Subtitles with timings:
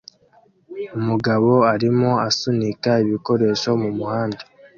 [0.97, 4.43] Umugabo arimo asunika ibikoresho mumuhanda